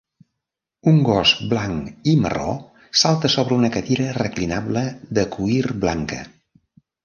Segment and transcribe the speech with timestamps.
[0.91, 2.55] Un gos blanc i marró
[3.03, 4.85] salta sobre una cadira reclinable
[5.21, 6.23] de cuir blanca.